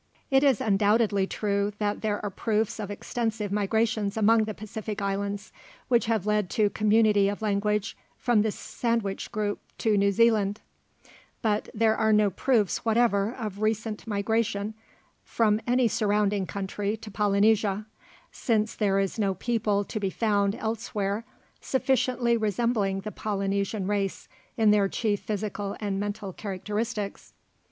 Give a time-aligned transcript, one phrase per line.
[0.31, 5.53] It is undoubtedly true that there are proofs of extensive migrations among the Pacific islands,
[5.89, 10.59] which have led to community of language from the sandwich group to New Zealand;
[11.43, 14.73] but there are no proofs whatever of recent migration
[15.23, 17.85] from any surrounding country to Polynesia,
[18.31, 21.25] since there is no people to be found elsewhere
[21.61, 24.27] sufficiently resembling the Polynesian race
[24.57, 27.33] in their chief physical and mental characteristics.